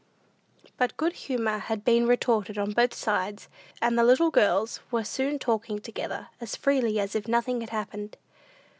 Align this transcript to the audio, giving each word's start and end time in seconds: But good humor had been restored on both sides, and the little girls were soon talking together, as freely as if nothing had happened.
But 0.77 0.97
good 0.97 1.13
humor 1.13 1.59
had 1.59 1.85
been 1.85 2.07
restored 2.07 2.57
on 2.57 2.71
both 2.71 2.91
sides, 2.95 3.47
and 3.83 3.95
the 3.99 4.03
little 4.03 4.31
girls 4.31 4.79
were 4.89 5.03
soon 5.03 5.37
talking 5.37 5.77
together, 5.79 6.29
as 6.39 6.55
freely 6.55 6.99
as 6.99 7.13
if 7.13 7.27
nothing 7.27 7.61
had 7.61 7.69
happened. 7.69 8.17